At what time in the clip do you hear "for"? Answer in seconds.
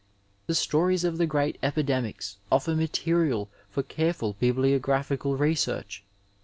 3.69-3.83